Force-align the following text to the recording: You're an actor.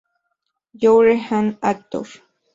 You're 0.73 1.09
an 1.31 1.59
actor. 1.61 2.05